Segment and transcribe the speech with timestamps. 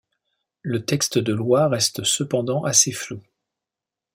[0.63, 3.21] Le texte de loi reste cependant assez flou.